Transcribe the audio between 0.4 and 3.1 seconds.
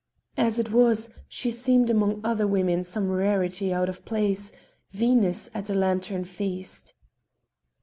it was, she seemed among other women some